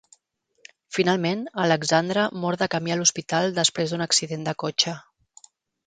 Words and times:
Finalment, 0.97 1.43
Alexandre 1.65 2.25
mor 2.45 2.59
de 2.65 2.71
camí 2.77 2.97
a 2.97 2.99
l'hospital 3.03 3.55
després 3.61 3.95
d'un 3.97 4.09
accident 4.11 4.49
de 4.51 4.59
cotxe. 4.65 5.01